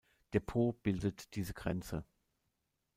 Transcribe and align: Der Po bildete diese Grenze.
Der 0.33 0.39
Po 0.39 0.71
bildete 0.73 1.27
diese 1.35 1.53
Grenze. 1.53 2.03